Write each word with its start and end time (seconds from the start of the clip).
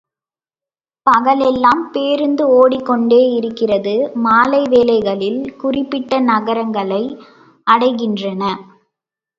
பகலெல்லாம் 1.07 1.83
பேருந்து 1.91 2.43
ஓடிக்கொண்டே 2.49 3.21
இருக்கிறது 3.33 3.93
மாலை 4.23 4.63
வேளைகளில் 4.69 5.41
குறிப்பிட்ட 5.55 6.19
நகரங்களை 6.31 7.03
அடைகின்றன. 7.67 8.43